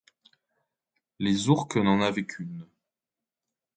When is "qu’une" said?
2.25-2.65